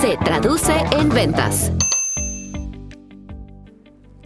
[0.00, 1.70] se traduce en ventas.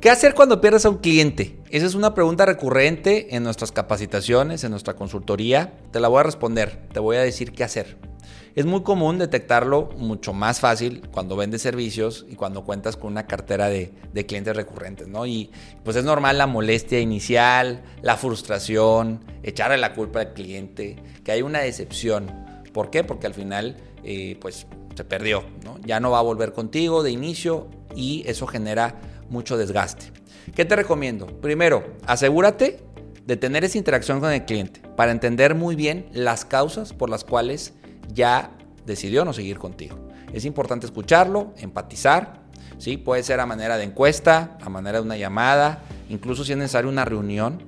[0.00, 1.58] ¿Qué hacer cuando pierdes a un cliente?
[1.68, 5.72] Esa es una pregunta recurrente en nuestras capacitaciones, en nuestra consultoría.
[5.90, 7.96] Te la voy a responder, te voy a decir qué hacer.
[8.54, 13.26] Es muy común detectarlo mucho más fácil cuando vendes servicios y cuando cuentas con una
[13.26, 13.90] cartera de,
[14.28, 15.26] clientes recurrentes, ¿no?
[15.26, 15.50] Y
[15.82, 21.42] pues es normal la molestia inicial, la frustración, echarle la culpa al cliente, que hay
[21.42, 22.30] una decepción.
[22.72, 23.02] ¿Por qué?
[23.02, 25.78] Porque al final, eh, pues se perdió, ¿no?
[25.84, 30.12] Ya no va a volver contigo de inicio y eso genera mucho desgaste.
[30.54, 31.26] ¿Qué te recomiendo?
[31.26, 32.80] Primero, asegúrate
[33.26, 37.24] de tener esa interacción con el cliente para entender muy bien las causas por las
[37.24, 37.72] cuales
[38.12, 38.50] ya
[38.84, 39.98] decidió no seguir contigo.
[40.32, 42.42] Es importante escucharlo, empatizar,
[42.78, 42.96] ¿sí?
[42.96, 46.90] puede ser a manera de encuesta, a manera de una llamada, incluso si es necesario
[46.90, 47.62] una reunión,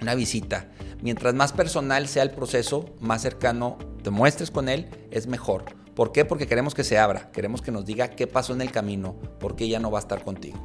[0.00, 0.66] una visita.
[1.00, 5.64] Mientras más personal sea el proceso, más cercano te muestres con él, es mejor.
[5.96, 6.26] ¿Por qué?
[6.26, 9.56] Porque queremos que se abra, queremos que nos diga qué pasó en el camino, por
[9.56, 10.58] qué ya no va a estar contigo.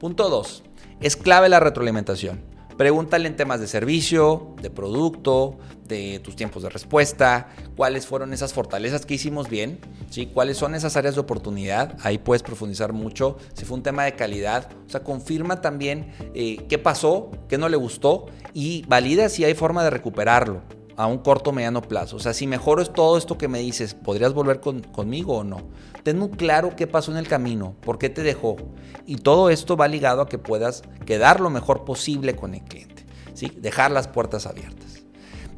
[0.00, 0.64] Punto 2.
[1.00, 2.42] Es clave la retroalimentación.
[2.76, 8.52] Pregúntale en temas de servicio, de producto, de tus tiempos de respuesta, cuáles fueron esas
[8.52, 9.78] fortalezas que hicimos bien,
[10.10, 10.26] ¿sí?
[10.26, 14.16] cuáles son esas áreas de oportunidad, ahí puedes profundizar mucho, si fue un tema de
[14.16, 19.44] calidad, o sea, confirma también eh, qué pasó, qué no le gustó y valida si
[19.44, 20.62] hay forma de recuperarlo
[20.96, 22.16] a un corto mediano plazo.
[22.16, 25.68] O sea, si mejoro es todo esto que me dices, ¿podrías volver conmigo o no?
[26.02, 28.56] Ten muy claro qué pasó en el camino, por qué te dejó.
[29.06, 33.04] Y todo esto va ligado a que puedas quedar lo mejor posible con el cliente.
[33.34, 33.52] ¿sí?
[33.56, 35.02] Dejar las puertas abiertas.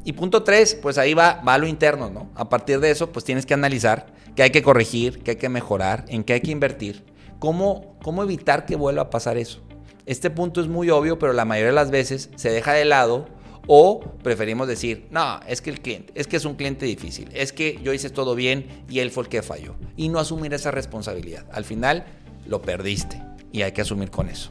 [0.03, 2.29] Y punto tres, pues ahí va, va lo interno, ¿no?
[2.35, 5.49] A partir de eso, pues tienes que analizar qué hay que corregir, qué hay que
[5.49, 7.03] mejorar, en qué hay que invertir,
[7.39, 9.61] cómo, cómo evitar que vuelva a pasar eso.
[10.05, 13.27] Este punto es muy obvio, pero la mayoría de las veces se deja de lado
[13.67, 17.51] o preferimos decir, no, es que el cliente, es que es un cliente difícil, es
[17.51, 19.75] que yo hice todo bien y él fue el que falló.
[19.95, 21.45] Y no asumir esa responsabilidad.
[21.51, 22.05] Al final
[22.45, 24.49] lo perdiste y hay que asumir con eso.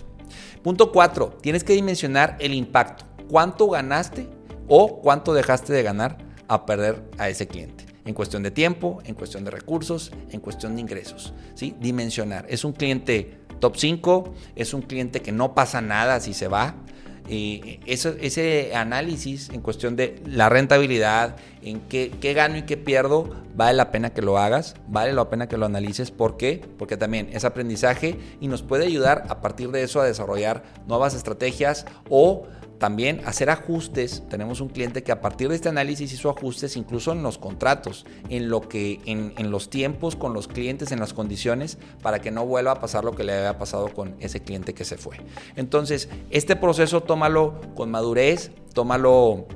[0.63, 1.39] Punto 4.
[1.41, 3.05] Tienes que dimensionar el impacto.
[3.29, 4.29] ¿Cuánto ganaste
[4.69, 7.87] o cuánto dejaste de ganar a perder a ese cliente?
[8.05, 11.33] En cuestión de tiempo, en cuestión de recursos, en cuestión de ingresos.
[11.55, 11.75] ¿sí?
[11.81, 12.47] Dimensionar.
[12.49, 14.35] ¿Es un cliente top 5?
[14.55, 16.75] ¿Es un cliente que no pasa nada si se va?
[17.29, 23.77] Ese análisis en cuestión de la rentabilidad, en qué, qué, gano y qué pierdo, vale
[23.77, 26.11] la pena que lo hagas, vale la pena que lo analices.
[26.11, 26.63] ¿Por qué?
[26.79, 31.15] Porque también es aprendizaje y nos puede ayudar a partir de eso a desarrollar nuevas
[31.15, 32.47] estrategias o
[32.79, 34.23] también hacer ajustes.
[34.29, 38.05] Tenemos un cliente que a partir de este análisis hizo ajustes incluso en los contratos,
[38.29, 42.45] en lo que, en, los tiempos con los clientes, en las condiciones, para que no
[42.45, 45.17] vuelva a pasar lo que le había pasado con ese cliente que se fue.
[45.57, 49.47] Entonces, este proceso tómalo con madurez, tómalo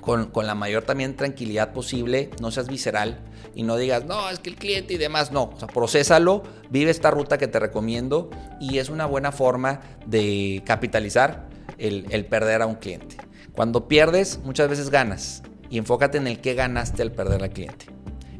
[0.00, 3.20] con, con, la mayor también tranquilidad posible, no seas visceral
[3.54, 6.90] y no digas, no, es que el cliente y demás, no, o sea, procésalo, vive
[6.90, 8.30] esta ruta que te recomiendo
[8.60, 11.48] y es una buena forma de capitalizar
[11.78, 13.16] el, perder a un cliente.
[13.52, 17.86] Cuando pierdes, muchas veces ganas y enfócate en el que ganaste al perder al cliente.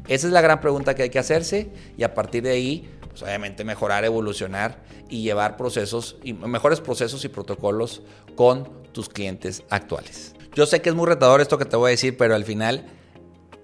[0.07, 3.21] Esa es la gran pregunta que hay que hacerse y a partir de ahí, pues
[3.21, 8.01] obviamente mejorar, evolucionar y llevar procesos y mejores procesos y protocolos
[8.35, 10.33] con tus clientes actuales.
[10.55, 12.87] Yo sé que es muy retador esto que te voy a decir, pero al final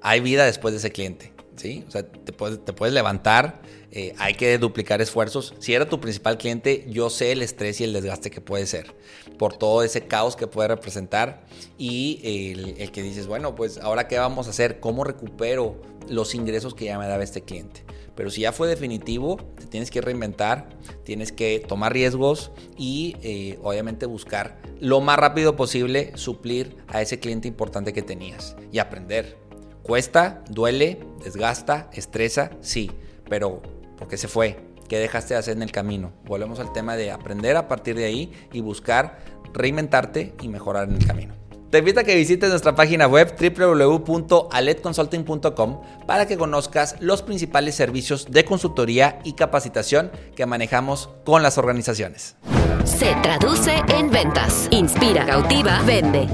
[0.01, 1.34] hay vida después de ese cliente.
[1.55, 1.83] ¿Sí?
[1.87, 3.61] O sea, te puedes, levantar,
[3.91, 5.53] eh, hay que duplicar esfuerzos.
[5.59, 8.93] Si era tu principal cliente, yo sé el estrés y el desgaste que puede ser
[9.37, 11.45] por todo ese caos que puede representar
[11.77, 16.35] y el, el que dices, bueno, pues ahora qué vamos a hacer, cómo recupero los
[16.35, 17.83] ingresos que ya me daba este cliente.
[18.15, 20.69] Pero si ya fue definitivo, te tienes que reinventar,
[21.03, 27.19] tienes que tomar riesgos y eh, obviamente buscar lo más rápido posible suplir a ese
[27.19, 29.44] cliente importante que tenías y aprender.
[29.85, 32.89] Cuesta, duele, desgasta, estresa, sí,
[33.29, 33.61] pero
[33.99, 34.57] porque se fue,
[34.89, 36.11] ¿qué dejaste de hacer en el camino?
[36.25, 39.19] Volvemos al tema de aprender a partir de ahí y buscar
[39.53, 41.35] reinventarte y mejorar en el camino.
[41.69, 48.25] Te invito a que visites nuestra página web www.aletconsulting.com para que conozcas los principales servicios
[48.31, 52.37] de consultoría y capacitación que manejamos con las organizaciones.
[52.85, 54.67] Se traduce en ventas.
[54.71, 56.27] Inspira, cautiva, vende.